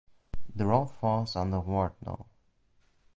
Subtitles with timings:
[0.55, 2.25] The road falls under Ward no.